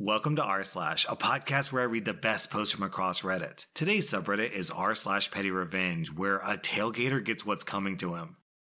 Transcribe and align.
Welcome 0.00 0.36
to 0.36 0.44
r 0.44 0.62
slash, 0.62 1.06
a 1.08 1.16
podcast 1.16 1.72
where 1.72 1.82
I 1.82 1.86
read 1.86 2.04
the 2.04 2.14
best 2.14 2.52
posts 2.52 2.72
from 2.72 2.84
across 2.84 3.22
Reddit. 3.22 3.66
Today's 3.74 4.08
subreddit 4.08 4.52
is 4.52 4.70
r 4.70 4.94
slash 4.94 5.32
petty 5.32 5.50
revenge, 5.50 6.14
where 6.14 6.36
a 6.36 6.56
tailgater 6.56 7.24
gets 7.24 7.44
what's 7.44 7.64
coming 7.64 7.96
to 7.96 8.14
him. 8.14 8.36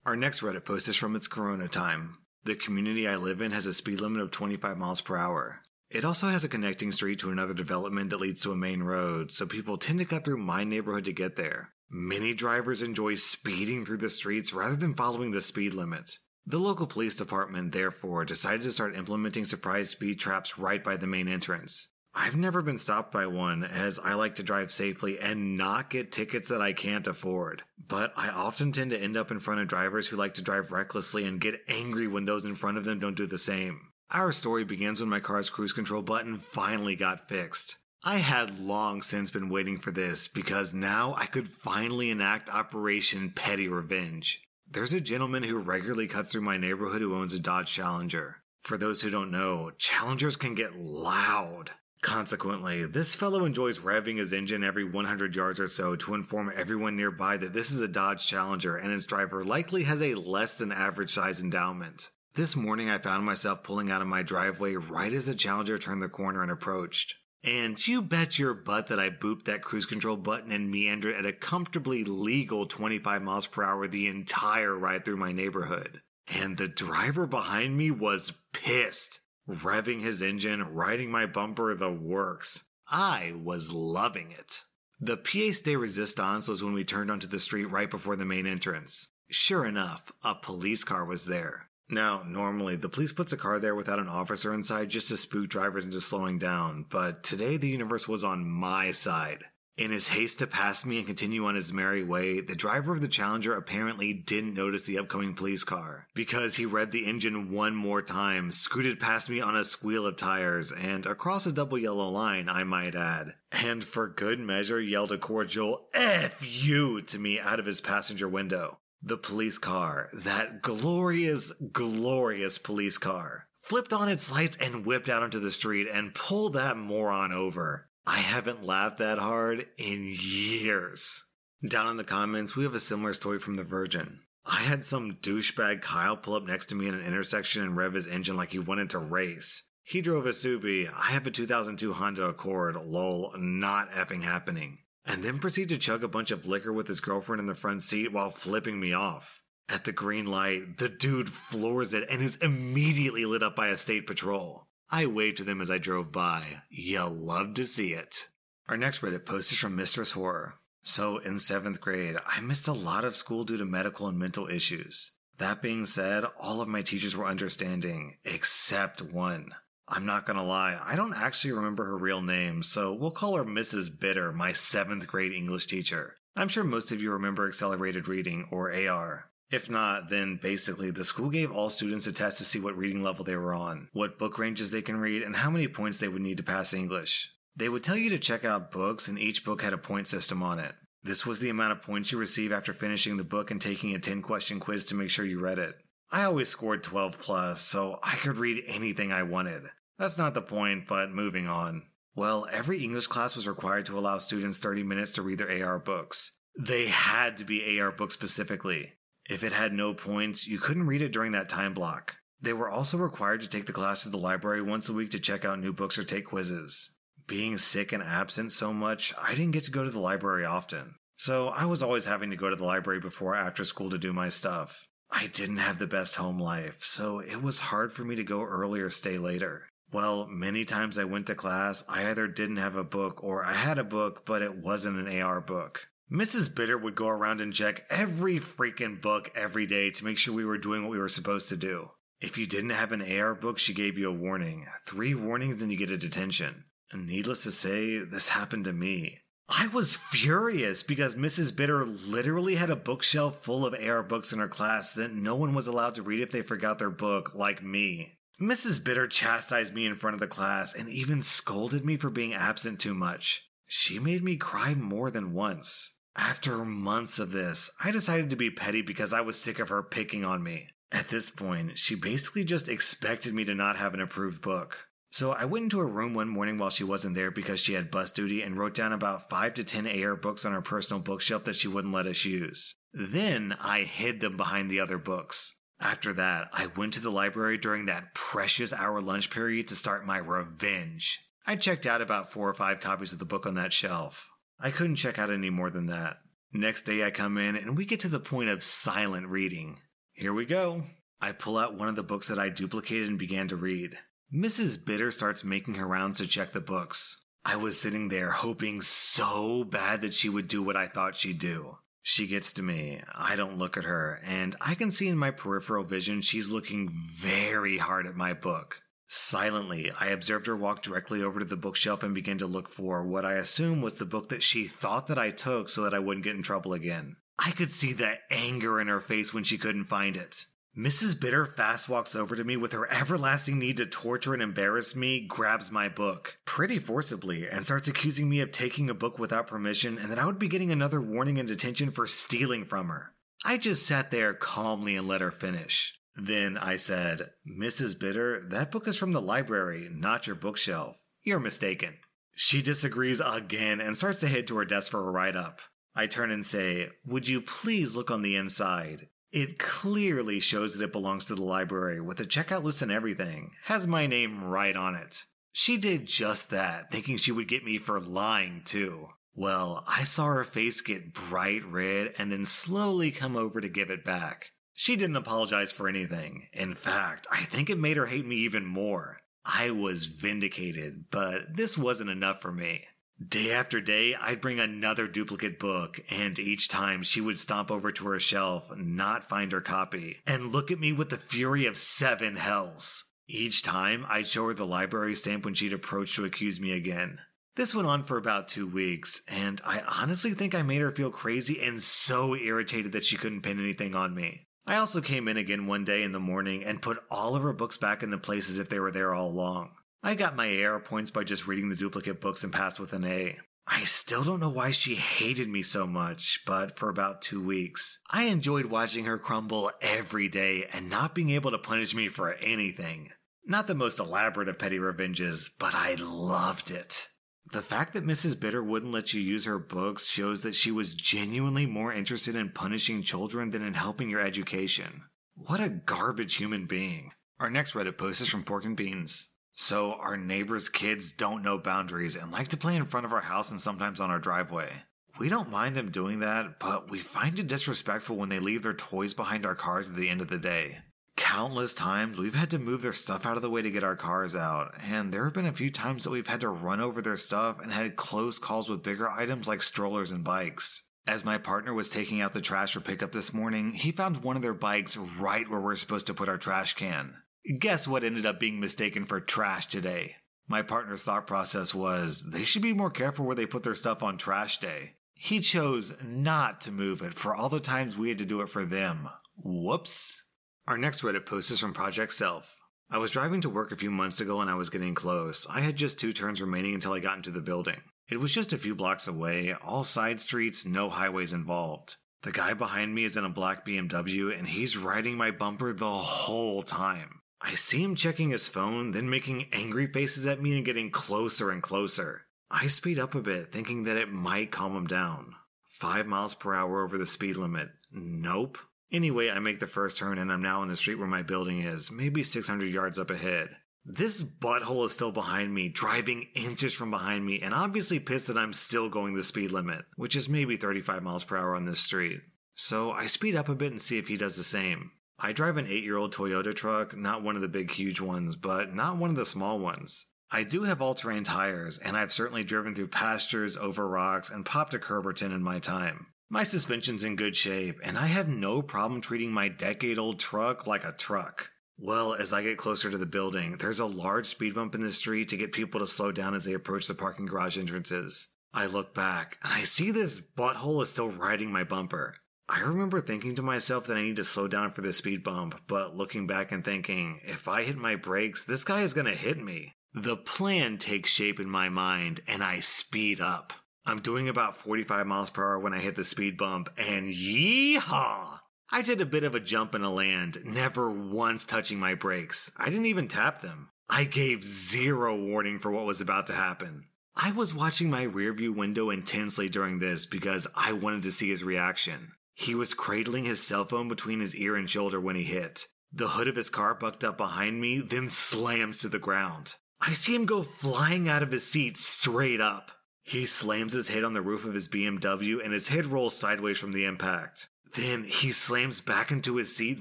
Our 0.06 0.14
next 0.14 0.42
Reddit 0.42 0.64
post 0.64 0.88
is 0.88 0.94
from 0.94 1.16
its 1.16 1.26
Corona 1.26 1.66
time. 1.66 2.18
The 2.44 2.54
community 2.54 3.08
I 3.08 3.16
live 3.16 3.40
in 3.40 3.50
has 3.50 3.66
a 3.66 3.74
speed 3.74 4.00
limit 4.00 4.22
of 4.22 4.30
25 4.30 4.78
miles 4.78 5.00
per 5.00 5.16
hour. 5.16 5.62
It 5.90 6.04
also 6.04 6.28
has 6.28 6.44
a 6.44 6.48
connecting 6.48 6.92
street 6.92 7.18
to 7.18 7.32
another 7.32 7.52
development 7.52 8.10
that 8.10 8.20
leads 8.20 8.42
to 8.42 8.52
a 8.52 8.56
main 8.56 8.84
road, 8.84 9.32
so 9.32 9.44
people 9.44 9.76
tend 9.76 9.98
to 9.98 10.04
cut 10.04 10.24
through 10.24 10.38
my 10.38 10.62
neighborhood 10.62 11.06
to 11.06 11.12
get 11.12 11.34
there. 11.34 11.72
Many 11.90 12.32
drivers 12.32 12.80
enjoy 12.80 13.16
speeding 13.16 13.84
through 13.84 13.96
the 13.96 14.08
streets 14.08 14.52
rather 14.52 14.76
than 14.76 14.94
following 14.94 15.32
the 15.32 15.40
speed 15.40 15.74
limit. 15.74 16.12
The 16.50 16.58
local 16.58 16.86
police 16.86 17.14
department, 17.14 17.72
therefore, 17.72 18.24
decided 18.24 18.62
to 18.62 18.72
start 18.72 18.96
implementing 18.96 19.44
surprise 19.44 19.90
speed 19.90 20.18
traps 20.18 20.58
right 20.58 20.82
by 20.82 20.96
the 20.96 21.06
main 21.06 21.28
entrance. 21.28 21.88
I've 22.14 22.36
never 22.36 22.62
been 22.62 22.78
stopped 22.78 23.12
by 23.12 23.26
one, 23.26 23.64
as 23.64 23.98
I 23.98 24.14
like 24.14 24.36
to 24.36 24.42
drive 24.42 24.72
safely 24.72 25.18
and 25.18 25.58
not 25.58 25.90
get 25.90 26.10
tickets 26.10 26.48
that 26.48 26.62
I 26.62 26.72
can't 26.72 27.06
afford. 27.06 27.64
But 27.86 28.14
I 28.16 28.30
often 28.30 28.72
tend 28.72 28.92
to 28.92 28.98
end 28.98 29.14
up 29.14 29.30
in 29.30 29.40
front 29.40 29.60
of 29.60 29.68
drivers 29.68 30.06
who 30.06 30.16
like 30.16 30.32
to 30.34 30.42
drive 30.42 30.72
recklessly 30.72 31.26
and 31.26 31.38
get 31.38 31.60
angry 31.68 32.08
when 32.08 32.24
those 32.24 32.46
in 32.46 32.54
front 32.54 32.78
of 32.78 32.86
them 32.86 32.98
don't 32.98 33.14
do 33.14 33.26
the 33.26 33.38
same. 33.38 33.88
Our 34.10 34.32
story 34.32 34.64
begins 34.64 35.02
when 35.02 35.10
my 35.10 35.20
car's 35.20 35.50
cruise 35.50 35.74
control 35.74 36.00
button 36.00 36.38
finally 36.38 36.96
got 36.96 37.28
fixed. 37.28 37.76
I 38.02 38.16
had 38.16 38.58
long 38.58 39.02
since 39.02 39.30
been 39.30 39.50
waiting 39.50 39.76
for 39.76 39.90
this 39.90 40.28
because 40.28 40.72
now 40.72 41.14
I 41.14 41.26
could 41.26 41.50
finally 41.50 42.08
enact 42.08 42.48
Operation 42.48 43.32
Petty 43.36 43.68
Revenge. 43.68 44.40
There's 44.70 44.92
a 44.92 45.00
gentleman 45.00 45.44
who 45.44 45.56
regularly 45.56 46.06
cuts 46.06 46.30
through 46.30 46.42
my 46.42 46.58
neighborhood 46.58 47.00
who 47.00 47.14
owns 47.14 47.32
a 47.32 47.38
Dodge 47.38 47.72
Challenger. 47.72 48.42
For 48.60 48.76
those 48.76 49.00
who 49.00 49.08
don't 49.08 49.30
know, 49.30 49.70
Challengers 49.78 50.36
can 50.36 50.54
get 50.54 50.76
loud. 50.76 51.70
Consequently, 52.02 52.84
this 52.84 53.14
fellow 53.14 53.46
enjoys 53.46 53.78
revving 53.78 54.18
his 54.18 54.34
engine 54.34 54.62
every 54.62 54.84
100 54.84 55.34
yards 55.34 55.58
or 55.58 55.68
so 55.68 55.96
to 55.96 56.14
inform 56.14 56.52
everyone 56.54 56.96
nearby 56.96 57.38
that 57.38 57.54
this 57.54 57.70
is 57.70 57.80
a 57.80 57.88
Dodge 57.88 58.26
Challenger 58.26 58.76
and 58.76 58.92
its 58.92 59.06
driver 59.06 59.42
likely 59.42 59.84
has 59.84 60.02
a 60.02 60.14
less 60.16 60.58
than 60.58 60.70
average 60.70 61.12
size 61.12 61.40
endowment. 61.40 62.10
This 62.34 62.54
morning, 62.54 62.90
I 62.90 62.98
found 62.98 63.24
myself 63.24 63.62
pulling 63.62 63.90
out 63.90 64.02
of 64.02 64.06
my 64.06 64.22
driveway 64.22 64.76
right 64.76 65.14
as 65.14 65.24
the 65.24 65.34
Challenger 65.34 65.78
turned 65.78 66.02
the 66.02 66.10
corner 66.10 66.42
and 66.42 66.52
approached. 66.52 67.14
And 67.44 67.86
you 67.86 68.02
bet 68.02 68.38
your 68.38 68.52
butt 68.52 68.88
that 68.88 68.98
I 68.98 69.10
booped 69.10 69.44
that 69.44 69.62
cruise 69.62 69.86
control 69.86 70.16
button 70.16 70.50
and 70.50 70.70
meandered 70.70 71.14
at 71.14 71.24
a 71.24 71.32
comfortably 71.32 72.04
legal 72.04 72.66
25 72.66 73.22
miles 73.22 73.46
per 73.46 73.62
hour 73.62 73.86
the 73.86 74.08
entire 74.08 74.76
ride 74.76 75.04
through 75.04 75.18
my 75.18 75.32
neighborhood. 75.32 76.02
And 76.26 76.56
the 76.56 76.68
driver 76.68 77.26
behind 77.26 77.76
me 77.76 77.90
was 77.90 78.32
pissed, 78.52 79.20
revving 79.48 80.02
his 80.02 80.20
engine, 80.20 80.74
riding 80.74 81.10
my 81.10 81.26
bumper, 81.26 81.74
the 81.74 81.92
works. 81.92 82.64
I 82.90 83.34
was 83.42 83.70
loving 83.70 84.32
it. 84.32 84.62
The 85.00 85.16
pièce 85.16 85.62
de 85.62 85.76
resistance 85.76 86.48
was 86.48 86.62
when 86.64 86.74
we 86.74 86.84
turned 86.84 87.10
onto 87.10 87.28
the 87.28 87.38
street 87.38 87.66
right 87.66 87.88
before 87.88 88.16
the 88.16 88.24
main 88.24 88.46
entrance. 88.46 89.08
Sure 89.30 89.64
enough, 89.64 90.10
a 90.24 90.34
police 90.34 90.82
car 90.82 91.04
was 91.04 91.26
there. 91.26 91.67
Now, 91.90 92.22
normally, 92.26 92.76
the 92.76 92.88
police 92.88 93.12
puts 93.12 93.32
a 93.32 93.36
car 93.36 93.58
there 93.58 93.74
without 93.74 93.98
an 93.98 94.08
officer 94.08 94.52
inside 94.52 94.90
just 94.90 95.08
to 95.08 95.16
spook 95.16 95.48
drivers 95.48 95.86
into 95.86 96.00
slowing 96.00 96.38
down, 96.38 96.84
but 96.88 97.22
today 97.22 97.56
the 97.56 97.68
universe 97.68 98.06
was 98.06 98.24
on 98.24 98.46
my 98.46 98.92
side. 98.92 99.44
In 99.78 99.92
his 99.92 100.08
haste 100.08 100.40
to 100.40 100.48
pass 100.48 100.84
me 100.84 100.98
and 100.98 101.06
continue 101.06 101.46
on 101.46 101.54
his 101.54 101.72
merry 101.72 102.02
way, 102.02 102.40
the 102.40 102.56
driver 102.56 102.92
of 102.92 103.00
the 103.00 103.06
Challenger 103.06 103.54
apparently 103.54 104.12
didn't 104.12 104.54
notice 104.54 104.82
the 104.82 104.98
upcoming 104.98 105.34
police 105.34 105.62
car 105.62 106.08
because 106.14 106.56
he 106.56 106.66
read 106.66 106.90
the 106.90 107.06
engine 107.06 107.52
one 107.52 107.76
more 107.76 108.02
time, 108.02 108.50
scooted 108.50 108.98
past 108.98 109.30
me 109.30 109.40
on 109.40 109.54
a 109.54 109.62
squeal 109.62 110.04
of 110.04 110.16
tires, 110.16 110.72
and 110.72 111.06
across 111.06 111.46
a 111.46 111.52
double 111.52 111.78
yellow 111.78 112.08
line, 112.08 112.48
I 112.48 112.64
might 112.64 112.96
add. 112.96 113.34
And 113.52 113.84
for 113.84 114.08
good 114.08 114.40
measure, 114.40 114.80
yelled 114.80 115.12
a 115.12 115.16
cordial 115.16 115.86
F 115.94 116.42
you 116.42 117.00
to 117.02 117.18
me 117.18 117.38
out 117.38 117.60
of 117.60 117.66
his 117.66 117.80
passenger 117.80 118.28
window. 118.28 118.78
The 119.02 119.16
police 119.16 119.58
car, 119.58 120.08
that 120.12 120.60
glorious, 120.60 121.52
glorious 121.72 122.58
police 122.58 122.98
car, 122.98 123.46
flipped 123.60 123.92
on 123.92 124.08
its 124.08 124.30
lights 124.30 124.56
and 124.60 124.84
whipped 124.84 125.08
out 125.08 125.22
onto 125.22 125.38
the 125.38 125.52
street 125.52 125.86
and 125.92 126.14
pulled 126.14 126.54
that 126.54 126.76
moron 126.76 127.32
over. 127.32 127.88
I 128.06 128.18
haven't 128.18 128.64
laughed 128.64 128.98
that 128.98 129.18
hard 129.18 129.66
in 129.76 130.16
years. 130.18 131.22
Down 131.66 131.88
in 131.88 131.96
the 131.96 132.04
comments, 132.04 132.56
we 132.56 132.64
have 132.64 132.74
a 132.74 132.80
similar 132.80 133.14
story 133.14 133.38
from 133.38 133.54
The 133.54 133.64
Virgin. 133.64 134.20
I 134.44 134.60
had 134.60 134.84
some 134.84 135.18
douchebag 135.22 135.80
Kyle 135.80 136.16
pull 136.16 136.34
up 136.34 136.46
next 136.46 136.66
to 136.66 136.74
me 136.74 136.88
in 136.88 136.94
an 136.94 137.04
intersection 137.04 137.62
and 137.62 137.76
rev 137.76 137.92
his 137.92 138.06
engine 138.06 138.36
like 138.36 138.50
he 138.50 138.58
wanted 138.58 138.90
to 138.90 138.98
race. 138.98 139.62
He 139.82 140.00
drove 140.00 140.26
a 140.26 140.30
Subi. 140.30 140.90
I 140.92 141.12
have 141.12 141.26
a 141.26 141.30
2002 141.30 141.92
Honda 141.92 142.24
Accord. 142.24 142.76
Lol, 142.76 143.32
not 143.36 143.90
effing 143.92 144.22
happening 144.22 144.78
and 145.08 145.24
then 145.24 145.38
proceed 145.38 145.70
to 145.70 145.78
chug 145.78 146.04
a 146.04 146.08
bunch 146.08 146.30
of 146.30 146.46
liquor 146.46 146.72
with 146.72 146.86
his 146.86 147.00
girlfriend 147.00 147.40
in 147.40 147.46
the 147.46 147.54
front 147.54 147.82
seat 147.82 148.12
while 148.12 148.30
flipping 148.30 148.78
me 148.78 148.92
off. 148.92 149.42
At 149.68 149.84
the 149.84 149.92
green 149.92 150.26
light, 150.26 150.76
the 150.76 150.88
dude 150.88 151.30
floors 151.30 151.94
it 151.94 152.08
and 152.10 152.22
is 152.22 152.36
immediately 152.36 153.24
lit 153.24 153.42
up 153.42 153.56
by 153.56 153.68
a 153.68 153.76
state 153.76 154.06
patrol. 154.06 154.66
I 154.90 155.06
waved 155.06 155.38
to 155.38 155.44
them 155.44 155.60
as 155.60 155.70
I 155.70 155.78
drove 155.78 156.12
by. 156.12 156.62
You'll 156.68 157.10
love 157.10 157.54
to 157.54 157.64
see 157.64 157.94
it. 157.94 158.28
Our 158.68 158.76
next 158.76 159.00
Reddit 159.00 159.24
post 159.24 159.50
is 159.50 159.58
from 159.58 159.76
Mistress 159.76 160.12
Horror. 160.12 160.54
So, 160.82 161.18
in 161.18 161.38
seventh 161.38 161.80
grade, 161.80 162.16
I 162.26 162.40
missed 162.40 162.68
a 162.68 162.72
lot 162.72 163.04
of 163.04 163.16
school 163.16 163.44
due 163.44 163.56
to 163.56 163.64
medical 163.64 164.06
and 164.08 164.18
mental 164.18 164.46
issues. 164.46 165.12
That 165.38 165.62
being 165.62 165.84
said, 165.84 166.24
all 166.40 166.60
of 166.60 166.68
my 166.68 166.82
teachers 166.82 167.16
were 167.16 167.26
understanding, 167.26 168.16
except 168.24 169.02
one. 169.02 169.54
I'm 169.90 170.06
not 170.06 170.26
gonna 170.26 170.44
lie, 170.44 170.78
I 170.84 170.96
don't 170.96 171.14
actually 171.14 171.52
remember 171.52 171.84
her 171.84 171.96
real 171.96 172.20
name, 172.20 172.62
so 172.62 172.92
we'll 172.92 173.10
call 173.10 173.36
her 173.36 173.44
Mrs. 173.44 173.88
Bitter, 173.98 174.32
my 174.32 174.52
seventh 174.52 175.06
grade 175.06 175.32
English 175.32 175.66
teacher. 175.66 176.16
I'm 176.36 176.48
sure 176.48 176.64
most 176.64 176.92
of 176.92 177.00
you 177.00 177.10
remember 177.10 177.48
accelerated 177.48 178.06
reading, 178.06 178.46
or 178.50 178.72
AR. 178.72 179.30
If 179.50 179.70
not, 179.70 180.10
then 180.10 180.38
basically 180.40 180.90
the 180.90 181.04
school 181.04 181.30
gave 181.30 181.50
all 181.50 181.70
students 181.70 182.06
a 182.06 182.12
test 182.12 182.38
to 182.38 182.44
see 182.44 182.60
what 182.60 182.76
reading 182.76 183.02
level 183.02 183.24
they 183.24 183.36
were 183.36 183.54
on, 183.54 183.88
what 183.92 184.18
book 184.18 184.38
ranges 184.38 184.70
they 184.70 184.82
can 184.82 184.98
read, 184.98 185.22
and 185.22 185.36
how 185.36 185.50
many 185.50 185.66
points 185.68 185.98
they 185.98 186.08
would 186.08 186.22
need 186.22 186.36
to 186.36 186.42
pass 186.42 186.74
English. 186.74 187.32
They 187.56 187.68
would 187.68 187.82
tell 187.82 187.96
you 187.96 188.10
to 188.10 188.18
check 188.18 188.44
out 188.44 188.70
books, 188.70 189.08
and 189.08 189.18
each 189.18 189.44
book 189.44 189.62
had 189.62 189.72
a 189.72 189.78
point 189.78 190.06
system 190.06 190.42
on 190.42 190.58
it. 190.58 190.74
This 191.02 191.24
was 191.24 191.40
the 191.40 191.48
amount 191.48 191.72
of 191.72 191.82
points 191.82 192.12
you 192.12 192.18
receive 192.18 192.52
after 192.52 192.74
finishing 192.74 193.16
the 193.16 193.24
book 193.24 193.50
and 193.50 193.60
taking 193.60 193.94
a 193.94 193.98
10 193.98 194.20
question 194.20 194.60
quiz 194.60 194.84
to 194.86 194.94
make 194.94 195.10
sure 195.10 195.24
you 195.24 195.40
read 195.40 195.58
it. 195.58 195.74
I 196.10 196.24
always 196.24 196.48
scored 196.48 196.82
12 196.82 197.18
plus, 197.18 197.60
so 197.62 197.98
I 198.02 198.16
could 198.16 198.36
read 198.36 198.64
anything 198.66 199.12
I 199.12 199.22
wanted. 199.22 199.64
That's 199.98 200.18
not 200.18 200.34
the 200.34 200.42
point, 200.42 200.86
but 200.86 201.10
moving 201.10 201.48
on. 201.48 201.82
Well, 202.14 202.46
every 202.50 202.82
English 202.82 203.08
class 203.08 203.34
was 203.34 203.48
required 203.48 203.86
to 203.86 203.98
allow 203.98 204.18
students 204.18 204.58
30 204.58 204.82
minutes 204.84 205.12
to 205.12 205.22
read 205.22 205.38
their 205.38 205.64
AR 205.64 205.78
books. 205.78 206.32
They 206.58 206.86
had 206.86 207.36
to 207.38 207.44
be 207.44 207.80
AR 207.80 207.92
books 207.92 208.14
specifically. 208.14 208.94
If 209.28 209.44
it 209.44 209.52
had 209.52 209.72
no 209.72 209.94
points, 209.94 210.46
you 210.46 210.58
couldn't 210.58 210.86
read 210.86 211.02
it 211.02 211.12
during 211.12 211.32
that 211.32 211.48
time 211.48 211.74
block. 211.74 212.16
They 212.40 212.52
were 212.52 212.70
also 212.70 212.96
required 212.96 213.40
to 213.42 213.48
take 213.48 213.66
the 213.66 213.72
class 213.72 214.04
to 214.04 214.08
the 214.08 214.18
library 214.18 214.62
once 214.62 214.88
a 214.88 214.92
week 214.92 215.10
to 215.10 215.20
check 215.20 215.44
out 215.44 215.60
new 215.60 215.72
books 215.72 215.98
or 215.98 216.04
take 216.04 216.26
quizzes. 216.26 216.92
Being 217.26 217.58
sick 217.58 217.92
and 217.92 218.02
absent 218.02 218.52
so 218.52 218.72
much, 218.72 219.12
I 219.20 219.34
didn't 219.34 219.50
get 219.50 219.64
to 219.64 219.70
go 219.70 219.84
to 219.84 219.90
the 219.90 220.00
library 220.00 220.44
often. 220.44 220.94
So 221.16 221.48
I 221.48 221.64
was 221.64 221.82
always 221.82 222.06
having 222.06 222.30
to 222.30 222.36
go 222.36 222.48
to 222.48 222.56
the 222.56 222.64
library 222.64 223.00
before 223.00 223.34
after 223.34 223.64
school 223.64 223.90
to 223.90 223.98
do 223.98 224.12
my 224.12 224.28
stuff. 224.28 224.86
I 225.10 225.26
didn't 225.26 225.56
have 225.56 225.78
the 225.78 225.86
best 225.86 226.14
home 226.14 226.38
life, 226.38 226.84
so 226.84 227.18
it 227.18 227.42
was 227.42 227.58
hard 227.58 227.92
for 227.92 228.04
me 228.04 228.14
to 228.14 228.24
go 228.24 228.42
early 228.42 228.80
or 228.80 228.90
stay 228.90 229.18
later. 229.18 229.64
Well, 229.90 230.26
many 230.26 230.64
times 230.64 230.98
I 230.98 231.04
went 231.04 231.26
to 231.28 231.34
class, 231.34 231.82
I 231.88 232.10
either 232.10 232.26
didn't 232.26 232.56
have 232.56 232.76
a 232.76 232.84
book 232.84 233.24
or 233.24 233.44
I 233.44 233.54
had 233.54 233.78
a 233.78 233.84
book, 233.84 234.26
but 234.26 234.42
it 234.42 234.56
wasn't 234.56 234.98
an 234.98 235.20
AR 235.20 235.40
book. 235.40 235.88
Mrs. 236.10 236.54
Bitter 236.54 236.76
would 236.76 236.94
go 236.94 237.08
around 237.08 237.40
and 237.40 237.52
check 237.52 237.86
every 237.90 238.38
freaking 238.38 239.00
book 239.00 239.30
every 239.34 239.66
day 239.66 239.90
to 239.90 240.04
make 240.04 240.18
sure 240.18 240.34
we 240.34 240.44
were 240.44 240.58
doing 240.58 240.82
what 240.82 240.90
we 240.90 240.98
were 240.98 241.08
supposed 241.08 241.48
to 241.48 241.56
do. 241.56 241.90
If 242.20 242.36
you 242.36 242.46
didn't 242.46 242.70
have 242.70 242.92
an 242.92 243.02
AR 243.02 243.34
book, 243.34 243.58
she 243.58 243.72
gave 243.72 243.96
you 243.96 244.08
a 244.08 244.12
warning. 244.12 244.66
Three 244.86 245.14
warnings, 245.14 245.62
and 245.62 245.70
you 245.70 245.78
get 245.78 245.90
a 245.90 245.96
detention. 245.96 246.64
And 246.90 247.06
needless 247.06 247.42
to 247.44 247.50
say, 247.50 247.98
this 247.98 248.30
happened 248.30 248.64
to 248.64 248.72
me. 248.72 249.20
I 249.48 249.68
was 249.68 249.96
furious 249.96 250.82
because 250.82 251.14
Mrs. 251.14 251.54
Bitter 251.54 251.84
literally 251.84 252.56
had 252.56 252.70
a 252.70 252.76
bookshelf 252.76 253.42
full 253.42 253.64
of 253.64 253.74
AR 253.74 254.02
books 254.02 254.32
in 254.32 254.40
her 254.40 254.48
class 254.48 254.92
that 254.94 255.14
no 255.14 255.36
one 255.36 255.54
was 255.54 255.66
allowed 255.66 255.94
to 255.94 256.02
read 256.02 256.20
if 256.20 256.32
they 256.32 256.42
forgot 256.42 256.78
their 256.78 256.90
book, 256.90 257.34
like 257.34 257.62
me. 257.62 258.17
Mrs. 258.40 258.82
Bitter 258.84 259.08
chastised 259.08 259.74
me 259.74 259.84
in 259.84 259.96
front 259.96 260.14
of 260.14 260.20
the 260.20 260.28
class 260.28 260.72
and 260.72 260.88
even 260.88 261.20
scolded 261.20 261.84
me 261.84 261.96
for 261.96 262.08
being 262.08 262.32
absent 262.32 262.78
too 262.78 262.94
much. 262.94 263.42
She 263.66 263.98
made 263.98 264.22
me 264.22 264.36
cry 264.36 264.74
more 264.74 265.10
than 265.10 265.34
once. 265.34 265.96
After 266.14 266.64
months 266.64 267.18
of 267.18 267.32
this, 267.32 267.70
I 267.82 267.90
decided 267.90 268.30
to 268.30 268.36
be 268.36 268.50
petty 268.50 268.80
because 268.80 269.12
I 269.12 269.22
was 269.22 269.40
sick 269.40 269.58
of 269.58 269.70
her 269.70 269.82
picking 269.82 270.24
on 270.24 270.42
me. 270.42 270.68
At 270.92 271.08
this 271.08 271.30
point, 271.30 271.78
she 271.78 271.94
basically 271.94 272.44
just 272.44 272.68
expected 272.68 273.34
me 273.34 273.44
to 273.44 273.54
not 273.54 273.76
have 273.76 273.92
an 273.92 274.00
approved 274.00 274.40
book. 274.40 274.86
So 275.10 275.32
I 275.32 275.44
went 275.44 275.64
into 275.64 275.78
her 275.78 275.86
room 275.86 276.14
one 276.14 276.28
morning 276.28 276.58
while 276.58 276.70
she 276.70 276.84
wasn't 276.84 277.14
there 277.14 277.30
because 277.30 277.58
she 277.58 277.74
had 277.74 277.90
bus 277.90 278.12
duty 278.12 278.42
and 278.42 278.56
wrote 278.56 278.74
down 278.74 278.92
about 278.92 279.28
5 279.28 279.54
to 279.54 279.64
10 279.64 279.86
AR 280.02 280.16
books 280.16 280.44
on 280.44 280.52
her 280.52 280.62
personal 280.62 281.02
bookshelf 281.02 281.44
that 281.44 281.56
she 281.56 281.66
wouldn't 281.68 281.94
let 281.94 282.06
us 282.06 282.24
use. 282.24 282.76
Then 282.92 283.56
I 283.60 283.82
hid 283.82 284.20
them 284.20 284.36
behind 284.36 284.70
the 284.70 284.80
other 284.80 284.98
books. 284.98 285.54
After 285.80 286.12
that, 286.14 286.48
I 286.52 286.66
went 286.66 286.94
to 286.94 287.00
the 287.00 287.10
library 287.10 287.56
during 287.56 287.86
that 287.86 288.14
precious 288.14 288.72
hour 288.72 289.00
lunch 289.00 289.30
period 289.30 289.68
to 289.68 289.76
start 289.76 290.06
my 290.06 290.18
revenge. 290.18 291.20
I 291.46 291.56
checked 291.56 291.86
out 291.86 292.02
about 292.02 292.32
four 292.32 292.48
or 292.48 292.54
five 292.54 292.80
copies 292.80 293.12
of 293.12 293.18
the 293.18 293.24
book 293.24 293.46
on 293.46 293.54
that 293.54 293.72
shelf. 293.72 294.30
I 294.60 294.70
couldn't 294.70 294.96
check 294.96 295.18
out 295.18 295.30
any 295.30 295.50
more 295.50 295.70
than 295.70 295.86
that. 295.86 296.18
Next 296.52 296.82
day, 296.82 297.04
I 297.04 297.10
come 297.10 297.38
in 297.38 297.56
and 297.56 297.76
we 297.76 297.84
get 297.84 298.00
to 298.00 298.08
the 298.08 298.18
point 298.18 298.48
of 298.48 298.64
silent 298.64 299.28
reading. 299.28 299.78
Here 300.12 300.32
we 300.32 300.46
go. 300.46 300.82
I 301.20 301.32
pull 301.32 301.56
out 301.56 301.74
one 301.74 301.88
of 301.88 301.96
the 301.96 302.02
books 302.02 302.28
that 302.28 302.38
I 302.38 302.48
duplicated 302.48 303.08
and 303.08 303.18
began 303.18 303.48
to 303.48 303.56
read. 303.56 303.98
Mrs. 304.34 304.84
Bitter 304.84 305.10
starts 305.10 305.44
making 305.44 305.74
her 305.74 305.86
rounds 305.86 306.18
to 306.18 306.26
check 306.26 306.52
the 306.52 306.60
books. 306.60 307.24
I 307.44 307.56
was 307.56 307.80
sitting 307.80 308.08
there 308.08 308.30
hoping 308.30 308.82
so 308.82 309.64
bad 309.64 310.02
that 310.02 310.12
she 310.12 310.28
would 310.28 310.48
do 310.48 310.62
what 310.62 310.76
I 310.76 310.86
thought 310.86 311.16
she'd 311.16 311.38
do. 311.38 311.78
She 312.10 312.26
gets 312.26 312.54
to 312.54 312.62
me. 312.62 313.02
I 313.14 313.36
don't 313.36 313.58
look 313.58 313.76
at 313.76 313.84
her, 313.84 314.22
and 314.24 314.56
I 314.62 314.74
can 314.74 314.90
see 314.90 315.08
in 315.08 315.18
my 315.18 315.30
peripheral 315.30 315.84
vision 315.84 316.22
she's 316.22 316.48
looking 316.48 316.88
very 316.90 317.76
hard 317.76 318.06
at 318.06 318.16
my 318.16 318.32
book. 318.32 318.80
Silently, 319.08 319.92
I 320.00 320.06
observed 320.06 320.46
her 320.46 320.56
walk 320.56 320.82
directly 320.82 321.22
over 321.22 321.38
to 321.38 321.44
the 321.44 321.54
bookshelf 321.54 322.02
and 322.02 322.14
begin 322.14 322.38
to 322.38 322.46
look 322.46 322.70
for 322.70 323.04
what 323.04 323.26
I 323.26 323.34
assume 323.34 323.82
was 323.82 323.98
the 323.98 324.06
book 324.06 324.30
that 324.30 324.42
she 324.42 324.66
thought 324.66 325.06
that 325.08 325.18
I 325.18 325.28
took 325.28 325.68
so 325.68 325.82
that 325.82 325.92
I 325.92 325.98
wouldn't 325.98 326.24
get 326.24 326.34
in 326.34 326.42
trouble 326.42 326.72
again. 326.72 327.16
I 327.38 327.50
could 327.50 327.70
see 327.70 327.92
the 327.92 328.14
anger 328.30 328.80
in 328.80 328.88
her 328.88 329.00
face 329.00 329.34
when 329.34 329.44
she 329.44 329.58
couldn't 329.58 329.84
find 329.84 330.16
it. 330.16 330.46
Mrs. 330.76 331.20
Bitter 331.20 331.44
fast 331.44 331.88
walks 331.88 332.14
over 332.14 332.36
to 332.36 332.44
me 332.44 332.56
with 332.56 332.72
her 332.72 332.90
everlasting 332.92 333.58
need 333.58 333.78
to 333.78 333.86
torture 333.86 334.32
and 334.32 334.42
embarrass 334.42 334.94
me, 334.94 335.20
grabs 335.20 335.70
my 335.70 335.88
book 335.88 336.38
pretty 336.44 336.78
forcibly, 336.78 337.48
and 337.48 337.64
starts 337.64 337.88
accusing 337.88 338.28
me 338.28 338.40
of 338.40 338.52
taking 338.52 338.88
a 338.88 338.94
book 338.94 339.18
without 339.18 339.46
permission 339.46 339.98
and 339.98 340.10
that 340.10 340.18
I 340.18 340.26
would 340.26 340.38
be 340.38 340.48
getting 340.48 340.70
another 340.70 341.00
warning 341.00 341.38
and 341.38 341.48
detention 341.48 341.90
for 341.90 342.06
stealing 342.06 342.64
from 342.64 342.88
her. 342.88 343.14
I 343.44 343.56
just 343.56 343.86
sat 343.86 344.10
there 344.10 344.34
calmly 344.34 344.96
and 344.96 345.06
let 345.06 345.20
her 345.20 345.30
finish. 345.30 345.94
Then 346.16 346.58
I 346.58 346.76
said, 346.76 347.30
Mrs. 347.48 347.98
Bitter, 347.98 348.42
that 348.48 348.72
book 348.72 348.88
is 348.88 348.96
from 348.96 349.12
the 349.12 349.20
library, 349.20 349.88
not 349.92 350.26
your 350.26 350.34
bookshelf. 350.34 350.96
You're 351.22 351.38
mistaken. 351.38 351.98
She 352.34 352.62
disagrees 352.62 353.20
again 353.24 353.80
and 353.80 353.96
starts 353.96 354.20
to 354.20 354.28
head 354.28 354.46
to 354.48 354.56
her 354.58 354.64
desk 354.64 354.90
for 354.90 355.00
a 355.00 355.10
write 355.10 355.36
up. 355.36 355.60
I 355.94 356.06
turn 356.06 356.30
and 356.30 356.44
say, 356.44 356.90
Would 357.04 357.28
you 357.28 357.40
please 357.40 357.96
look 357.96 358.10
on 358.10 358.22
the 358.22 358.36
inside? 358.36 359.08
It 359.30 359.58
clearly 359.58 360.40
shows 360.40 360.74
that 360.74 360.84
it 360.84 360.92
belongs 360.92 361.26
to 361.26 361.34
the 361.34 361.42
library 361.42 362.00
with 362.00 362.18
a 362.20 362.24
checkout 362.24 362.62
list 362.62 362.80
and 362.80 362.90
everything. 362.90 363.52
Has 363.64 363.86
my 363.86 364.06
name 364.06 364.42
right 364.44 364.74
on 364.74 364.94
it. 364.94 365.24
She 365.52 365.76
did 365.76 366.06
just 366.06 366.50
that, 366.50 366.90
thinking 366.90 367.16
she 367.16 367.32
would 367.32 367.48
get 367.48 367.64
me 367.64 367.78
for 367.78 368.00
lying 368.00 368.62
too. 368.64 369.08
Well, 369.34 369.84
I 369.86 370.04
saw 370.04 370.26
her 370.26 370.44
face 370.44 370.80
get 370.80 371.12
bright 371.12 371.64
red 371.64 372.14
and 372.18 372.32
then 372.32 372.44
slowly 372.44 373.10
come 373.10 373.36
over 373.36 373.60
to 373.60 373.68
give 373.68 373.90
it 373.90 374.04
back. 374.04 374.52
She 374.72 374.96
didn't 374.96 375.16
apologize 375.16 375.72
for 375.72 375.88
anything. 375.88 376.48
In 376.52 376.74
fact, 376.74 377.26
I 377.30 377.44
think 377.44 377.68
it 377.68 377.78
made 377.78 377.96
her 377.96 378.06
hate 378.06 378.26
me 378.26 378.36
even 378.36 378.64
more. 378.64 379.18
I 379.44 379.70
was 379.70 380.04
vindicated, 380.04 381.06
but 381.10 381.56
this 381.56 381.76
wasn't 381.76 382.10
enough 382.10 382.40
for 382.40 382.52
me. 382.52 382.84
Day 383.26 383.50
after 383.50 383.80
day, 383.80 384.14
I'd 384.14 384.40
bring 384.40 384.60
another 384.60 385.08
duplicate 385.08 385.58
book, 385.58 385.98
and 386.08 386.38
each 386.38 386.68
time 386.68 387.02
she 387.02 387.20
would 387.20 387.38
stomp 387.38 387.68
over 387.68 387.90
to 387.90 388.06
her 388.06 388.20
shelf, 388.20 388.70
not 388.76 389.28
find 389.28 389.50
her 389.50 389.60
copy, 389.60 390.18
and 390.24 390.52
look 390.52 390.70
at 390.70 390.78
me 390.78 390.92
with 390.92 391.10
the 391.10 391.18
fury 391.18 391.66
of 391.66 391.76
seven 391.76 392.36
hells. 392.36 393.04
Each 393.26 393.62
time, 393.62 394.06
I'd 394.08 394.28
show 394.28 394.46
her 394.46 394.54
the 394.54 394.64
library 394.64 395.16
stamp 395.16 395.44
when 395.44 395.54
she'd 395.54 395.72
approach 395.72 396.14
to 396.14 396.24
accuse 396.24 396.60
me 396.60 396.72
again. 396.72 397.18
This 397.56 397.74
went 397.74 397.88
on 397.88 398.04
for 398.04 398.18
about 398.18 398.46
two 398.46 398.68
weeks, 398.68 399.22
and 399.26 399.60
I 399.64 399.80
honestly 399.80 400.30
think 400.30 400.54
I 400.54 400.62
made 400.62 400.80
her 400.80 400.92
feel 400.92 401.10
crazy 401.10 401.60
and 401.60 401.82
so 401.82 402.36
irritated 402.36 402.92
that 402.92 403.04
she 403.04 403.16
couldn't 403.16 403.42
pin 403.42 403.58
anything 403.58 403.96
on 403.96 404.14
me. 404.14 404.46
I 404.64 404.76
also 404.76 405.00
came 405.00 405.26
in 405.26 405.36
again 405.36 405.66
one 405.66 405.84
day 405.84 406.04
in 406.04 406.12
the 406.12 406.20
morning 406.20 406.62
and 406.62 406.80
put 406.80 407.02
all 407.10 407.34
of 407.34 407.42
her 407.42 407.52
books 407.52 407.76
back 407.76 408.04
in 408.04 408.10
the 408.10 408.16
place 408.16 408.48
as 408.48 408.60
if 408.60 408.68
they 408.68 408.78
were 408.78 408.92
there 408.92 409.12
all 409.12 409.28
along. 409.28 409.70
I 410.02 410.14
got 410.14 410.36
my 410.36 410.62
AR 410.62 410.78
points 410.80 411.10
by 411.10 411.24
just 411.24 411.46
reading 411.46 411.68
the 411.68 411.76
duplicate 411.76 412.20
books 412.20 412.44
and 412.44 412.52
passed 412.52 412.78
with 412.78 412.92
an 412.92 413.04
A. 413.04 413.36
I 413.66 413.84
still 413.84 414.24
don't 414.24 414.40
know 414.40 414.48
why 414.48 414.70
she 414.70 414.94
hated 414.94 415.48
me 415.48 415.62
so 415.62 415.86
much, 415.86 416.40
but 416.46 416.78
for 416.78 416.88
about 416.88 417.20
two 417.20 417.42
weeks, 417.42 417.98
I 418.10 418.24
enjoyed 418.24 418.66
watching 418.66 419.04
her 419.04 419.18
crumble 419.18 419.70
every 419.82 420.28
day 420.28 420.66
and 420.72 420.88
not 420.88 421.14
being 421.14 421.30
able 421.30 421.50
to 421.50 421.58
punish 421.58 421.94
me 421.94 422.08
for 422.08 422.32
anything. 422.34 423.10
Not 423.44 423.66
the 423.66 423.74
most 423.74 423.98
elaborate 423.98 424.48
of 424.48 424.58
petty 424.58 424.78
revenges, 424.78 425.50
but 425.58 425.74
I 425.74 425.96
loved 425.98 426.70
it. 426.70 427.08
The 427.52 427.62
fact 427.62 427.94
that 427.94 428.06
Mrs. 428.06 428.38
Bitter 428.38 428.62
wouldn't 428.62 428.92
let 428.92 429.12
you 429.12 429.20
use 429.20 429.46
her 429.46 429.58
books 429.58 430.06
shows 430.06 430.42
that 430.42 430.54
she 430.54 430.70
was 430.70 430.94
genuinely 430.94 431.66
more 431.66 431.92
interested 431.92 432.36
in 432.36 432.50
punishing 432.50 433.02
children 433.02 433.50
than 433.50 433.62
in 433.62 433.74
helping 433.74 434.10
your 434.10 434.20
education. 434.20 435.02
What 435.34 435.60
a 435.60 435.68
garbage 435.68 436.36
human 436.36 436.66
being. 436.66 437.12
Our 437.40 437.50
next 437.50 437.72
Reddit 437.72 437.96
post 437.96 438.20
is 438.20 438.28
from 438.28 438.44
Pork 438.44 438.64
and 438.64 438.76
Beans. 438.76 439.28
So 439.60 439.94
our 439.94 440.16
neighbors' 440.16 440.68
kids 440.68 441.10
don't 441.10 441.42
know 441.42 441.58
boundaries 441.58 442.14
and 442.14 442.30
like 442.30 442.46
to 442.48 442.56
play 442.56 442.76
in 442.76 442.86
front 442.86 443.04
of 443.04 443.12
our 443.12 443.20
house 443.20 443.50
and 443.50 443.60
sometimes 443.60 444.00
on 444.00 444.08
our 444.08 444.20
driveway. 444.20 444.70
We 445.18 445.28
don't 445.28 445.50
mind 445.50 445.74
them 445.74 445.90
doing 445.90 446.20
that, 446.20 446.60
but 446.60 446.88
we 446.88 447.00
find 447.00 447.40
it 447.40 447.48
disrespectful 447.48 448.14
when 448.14 448.28
they 448.28 448.38
leave 448.38 448.62
their 448.62 448.72
toys 448.72 449.14
behind 449.14 449.44
our 449.44 449.56
cars 449.56 449.88
at 449.88 449.96
the 449.96 450.08
end 450.08 450.20
of 450.20 450.28
the 450.28 450.38
day. 450.38 450.78
Countless 451.16 451.74
times 451.74 452.18
we've 452.18 452.36
had 452.36 452.50
to 452.50 452.60
move 452.60 452.82
their 452.82 452.92
stuff 452.92 453.26
out 453.26 453.34
of 453.34 453.42
the 453.42 453.50
way 453.50 453.60
to 453.60 453.70
get 453.72 453.82
our 453.82 453.96
cars 453.96 454.36
out, 454.36 454.74
and 454.88 455.12
there 455.12 455.24
have 455.24 455.34
been 455.34 455.44
a 455.44 455.52
few 455.52 455.72
times 455.72 456.04
that 456.04 456.10
we've 456.10 456.28
had 456.28 456.42
to 456.42 456.48
run 456.48 456.80
over 456.80 457.02
their 457.02 457.16
stuff 457.16 457.60
and 457.60 457.72
had 457.72 457.96
close 457.96 458.38
calls 458.38 458.70
with 458.70 458.84
bigger 458.84 459.10
items 459.10 459.48
like 459.48 459.62
strollers 459.62 460.12
and 460.12 460.22
bikes. 460.22 460.84
As 461.04 461.24
my 461.24 461.36
partner 461.36 461.74
was 461.74 461.90
taking 461.90 462.20
out 462.20 462.32
the 462.32 462.40
trash 462.40 462.74
for 462.74 462.80
pickup 462.80 463.10
this 463.10 463.34
morning, 463.34 463.72
he 463.72 463.90
found 463.90 464.22
one 464.22 464.36
of 464.36 464.42
their 464.42 464.54
bikes 464.54 464.96
right 464.96 465.50
where 465.50 465.60
we're 465.60 465.74
supposed 465.74 466.06
to 466.06 466.14
put 466.14 466.28
our 466.28 466.38
trash 466.38 466.74
can. 466.74 467.16
Guess 467.58 467.88
what 467.88 468.04
ended 468.04 468.26
up 468.26 468.38
being 468.38 468.60
mistaken 468.60 469.04
for 469.06 469.20
trash 469.20 469.66
today? 469.66 470.16
My 470.46 470.62
partner's 470.62 471.04
thought 471.04 471.26
process 471.26 471.74
was 471.74 472.30
they 472.30 472.44
should 472.44 472.62
be 472.62 472.72
more 472.72 472.90
careful 472.90 473.24
where 473.24 473.36
they 473.36 473.46
put 473.46 473.62
their 473.62 473.74
stuff 473.74 474.02
on 474.02 474.16
trash 474.16 474.58
day. 474.58 474.94
He 475.14 475.40
chose 475.40 475.94
not 476.02 476.60
to 476.62 476.72
move 476.72 477.02
it 477.02 477.14
for 477.14 477.34
all 477.34 477.48
the 477.48 477.60
times 477.60 477.96
we 477.96 478.08
had 478.08 478.18
to 478.18 478.26
do 478.26 478.40
it 478.40 478.48
for 478.48 478.64
them. 478.64 479.08
Whoops. 479.36 480.22
Our 480.66 480.78
next 480.78 481.02
Reddit 481.02 481.26
post 481.26 481.50
is 481.50 481.58
from 481.58 481.74
Project 481.74 482.12
Self. 482.12 482.56
I 482.90 482.98
was 482.98 483.10
driving 483.10 483.40
to 483.42 483.50
work 483.50 483.72
a 483.72 483.76
few 483.76 483.90
months 483.90 484.20
ago 484.20 484.40
and 484.40 484.50
I 484.50 484.54
was 484.54 484.70
getting 484.70 484.94
close. 484.94 485.46
I 485.50 485.60
had 485.60 485.76
just 485.76 485.98
two 485.98 486.12
turns 486.12 486.40
remaining 486.40 486.74
until 486.74 486.92
I 486.92 487.00
got 487.00 487.16
into 487.16 487.30
the 487.30 487.40
building. 487.40 487.80
It 488.10 488.18
was 488.18 488.32
just 488.32 488.52
a 488.52 488.58
few 488.58 488.74
blocks 488.74 489.06
away, 489.06 489.54
all 489.62 489.84
side 489.84 490.20
streets, 490.20 490.64
no 490.64 490.88
highways 490.88 491.34
involved. 491.34 491.96
The 492.22 492.32
guy 492.32 492.54
behind 492.54 492.94
me 492.94 493.04
is 493.04 493.16
in 493.16 493.24
a 493.24 493.30
black 493.30 493.66
BMW 493.66 494.36
and 494.36 494.48
he's 494.48 494.76
riding 494.76 495.16
my 495.16 495.30
bumper 495.30 495.72
the 495.72 495.90
whole 495.90 496.62
time. 496.62 497.17
I 497.40 497.54
see 497.54 497.82
him 497.82 497.94
checking 497.94 498.30
his 498.30 498.48
phone, 498.48 498.90
then 498.90 499.08
making 499.08 499.46
angry 499.52 499.86
faces 499.86 500.26
at 500.26 500.42
me 500.42 500.56
and 500.56 500.64
getting 500.64 500.90
closer 500.90 501.50
and 501.50 501.62
closer. 501.62 502.22
I 502.50 502.66
speed 502.66 502.98
up 502.98 503.14
a 503.14 503.20
bit, 503.20 503.52
thinking 503.52 503.84
that 503.84 503.96
it 503.96 504.10
might 504.10 504.50
calm 504.50 504.76
him 504.76 504.86
down. 504.86 505.34
Five 505.68 506.06
miles 506.06 506.34
per 506.34 506.54
hour 506.54 506.82
over 506.82 506.98
the 506.98 507.06
speed 507.06 507.36
limit. 507.36 507.68
Nope. 507.92 508.58
Anyway, 508.90 509.30
I 509.30 509.38
make 509.38 509.60
the 509.60 509.66
first 509.66 509.98
turn 509.98 510.18
and 510.18 510.32
I'm 510.32 510.42
now 510.42 510.62
in 510.62 510.68
the 510.68 510.76
street 510.76 510.96
where 510.96 511.06
my 511.06 511.22
building 511.22 511.60
is, 511.60 511.90
maybe 511.90 512.22
600 512.22 512.66
yards 512.66 512.98
up 512.98 513.10
ahead. 513.10 513.50
This 513.84 514.22
butthole 514.22 514.84
is 514.84 514.92
still 514.92 515.12
behind 515.12 515.54
me, 515.54 515.68
driving 515.68 516.28
inches 516.34 516.74
from 516.74 516.90
behind 516.90 517.24
me, 517.24 517.40
and 517.40 517.54
obviously 517.54 517.98
pissed 517.98 518.26
that 518.26 518.36
I'm 518.36 518.52
still 518.52 518.88
going 518.88 519.14
the 519.14 519.22
speed 519.22 519.52
limit, 519.52 519.84
which 519.96 520.16
is 520.16 520.28
maybe 520.28 520.56
35 520.56 521.02
miles 521.02 521.24
per 521.24 521.36
hour 521.36 521.54
on 521.54 521.64
this 521.64 521.80
street. 521.80 522.20
So 522.54 522.90
I 522.90 523.06
speed 523.06 523.36
up 523.36 523.48
a 523.48 523.54
bit 523.54 523.72
and 523.72 523.80
see 523.80 523.98
if 523.98 524.08
he 524.08 524.16
does 524.16 524.36
the 524.36 524.42
same. 524.42 524.90
I 525.20 525.32
drive 525.32 525.56
an 525.56 525.66
eight 525.66 525.82
year 525.82 525.96
old 525.96 526.14
Toyota 526.14 526.54
truck, 526.54 526.96
not 526.96 527.22
one 527.22 527.34
of 527.34 527.42
the 527.42 527.48
big, 527.48 527.72
huge 527.72 528.00
ones, 528.00 528.36
but 528.36 528.74
not 528.74 528.98
one 528.98 529.10
of 529.10 529.16
the 529.16 529.26
small 529.26 529.58
ones. 529.58 530.06
I 530.30 530.44
do 530.44 530.62
have 530.64 530.80
all 530.80 530.94
terrain 530.94 531.24
tires, 531.24 531.78
and 531.78 531.96
I've 531.96 532.12
certainly 532.12 532.44
driven 532.44 532.74
through 532.74 532.88
pastures, 532.88 533.56
over 533.56 533.88
rocks, 533.88 534.30
and 534.30 534.44
popped 534.44 534.74
a 534.74 534.78
curb 534.78 535.06
or 535.06 535.12
ten 535.12 535.32
in 535.32 535.42
my 535.42 535.58
time. 535.58 536.06
My 536.30 536.44
suspension's 536.44 537.02
in 537.02 537.16
good 537.16 537.34
shape, 537.34 537.80
and 537.82 537.96
I 537.96 538.06
have 538.06 538.28
no 538.28 538.60
problem 538.60 539.00
treating 539.00 539.32
my 539.32 539.48
decade 539.48 539.98
old 539.98 540.20
truck 540.20 540.66
like 540.66 540.84
a 540.84 540.92
truck. 540.92 541.50
Well, 541.78 542.12
as 542.14 542.32
I 542.32 542.42
get 542.42 542.58
closer 542.58 542.90
to 542.90 542.98
the 542.98 543.06
building, 543.06 543.52
there's 543.52 543.80
a 543.80 543.86
large 543.86 544.26
speed 544.26 544.54
bump 544.54 544.74
in 544.74 544.82
the 544.82 544.92
street 544.92 545.30
to 545.30 545.36
get 545.36 545.52
people 545.52 545.80
to 545.80 545.86
slow 545.86 546.12
down 546.12 546.34
as 546.34 546.44
they 546.44 546.52
approach 546.52 546.86
the 546.86 546.94
parking 546.94 547.26
garage 547.26 547.56
entrances. 547.56 548.28
I 548.52 548.66
look 548.66 548.94
back, 548.94 549.38
and 549.42 549.52
I 549.52 549.64
see 549.64 549.90
this 549.90 550.20
butthole 550.20 550.82
is 550.82 550.90
still 550.90 551.08
riding 551.08 551.50
my 551.50 551.64
bumper. 551.64 552.16
I 552.50 552.60
remember 552.60 553.00
thinking 553.02 553.34
to 553.34 553.42
myself 553.42 553.86
that 553.86 553.98
I 553.98 554.02
need 554.02 554.16
to 554.16 554.24
slow 554.24 554.48
down 554.48 554.70
for 554.70 554.80
the 554.80 554.92
speed 554.92 555.22
bump, 555.22 555.60
but 555.66 555.94
looking 555.94 556.26
back 556.26 556.50
and 556.50 556.64
thinking, 556.64 557.20
if 557.24 557.46
I 557.46 557.62
hit 557.62 557.76
my 557.76 557.94
brakes, 557.94 558.42
this 558.42 558.64
guy 558.64 558.80
is 558.80 558.94
gonna 558.94 559.14
hit 559.14 559.36
me. 559.36 559.74
The 559.92 560.16
plan 560.16 560.78
takes 560.78 561.10
shape 561.10 561.40
in 561.40 561.50
my 561.50 561.68
mind, 561.68 562.20
and 562.26 562.42
I 562.42 562.60
speed 562.60 563.20
up. 563.20 563.52
I'm 563.84 564.00
doing 564.00 564.30
about 564.30 564.56
45 564.56 565.06
miles 565.06 565.28
per 565.28 565.44
hour 565.44 565.58
when 565.58 565.74
I 565.74 565.78
hit 565.78 565.94
the 565.94 566.04
speed 566.04 566.38
bump, 566.38 566.70
and 566.78 567.12
yeehaw! 567.12 568.38
I 568.70 568.82
did 568.82 569.00
a 569.00 569.06
bit 569.06 569.24
of 569.24 569.34
a 569.34 569.40
jump 569.40 569.74
and 569.74 569.84
a 569.84 569.90
land, 569.90 570.38
never 570.44 570.90
once 570.90 571.44
touching 571.44 571.78
my 571.78 571.94
brakes. 571.94 572.50
I 572.56 572.70
didn't 572.70 572.86
even 572.86 573.08
tap 573.08 573.42
them. 573.42 573.70
I 573.90 574.04
gave 574.04 574.42
zero 574.42 575.16
warning 575.16 575.58
for 575.58 575.70
what 575.70 575.86
was 575.86 576.00
about 576.00 576.26
to 576.28 576.34
happen. 576.34 576.84
I 577.16 577.32
was 577.32 577.52
watching 577.52 577.90
my 577.90 578.06
rearview 578.06 578.54
window 578.54 578.90
intensely 578.90 579.48
during 579.48 579.78
this 579.78 580.06
because 580.06 580.46
I 580.54 580.72
wanted 580.72 581.02
to 581.02 581.12
see 581.12 581.28
his 581.28 581.42
reaction. 581.42 582.12
He 582.40 582.54
was 582.54 582.72
cradling 582.72 583.24
his 583.24 583.42
cell 583.42 583.64
phone 583.64 583.88
between 583.88 584.20
his 584.20 584.36
ear 584.36 584.54
and 584.54 584.70
shoulder 584.70 585.00
when 585.00 585.16
he 585.16 585.24
hit. 585.24 585.66
The 585.92 586.10
hood 586.10 586.28
of 586.28 586.36
his 586.36 586.50
car 586.50 586.72
bucked 586.72 587.02
up 587.02 587.16
behind 587.16 587.60
me, 587.60 587.80
then 587.80 588.08
slams 588.08 588.78
to 588.80 588.88
the 588.88 589.00
ground. 589.00 589.56
I 589.80 589.94
see 589.94 590.14
him 590.14 590.24
go 590.24 590.44
flying 590.44 591.08
out 591.08 591.24
of 591.24 591.32
his 591.32 591.44
seat 591.44 591.76
straight 591.76 592.40
up. 592.40 592.70
He 593.02 593.26
slams 593.26 593.72
his 593.72 593.88
head 593.88 594.04
on 594.04 594.12
the 594.14 594.22
roof 594.22 594.44
of 594.44 594.54
his 594.54 594.68
BMW 594.68 595.42
and 595.42 595.52
his 595.52 595.66
head 595.66 595.86
rolls 595.86 596.16
sideways 596.16 596.58
from 596.58 596.70
the 596.70 596.84
impact. 596.84 597.48
Then 597.74 598.04
he 598.04 598.30
slams 598.30 598.80
back 598.80 599.10
into 599.10 599.34
his 599.34 599.54
seat 599.56 599.80